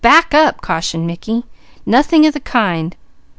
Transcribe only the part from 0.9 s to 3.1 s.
Mickey. "Nothing of the kind!